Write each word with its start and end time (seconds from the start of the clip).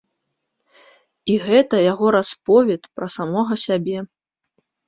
І 1.33 1.35
гэта 1.47 1.83
яго 1.91 2.05
расповед 2.17 2.81
пра 3.01 3.07
самога 3.17 3.53
сабе. 3.67 3.97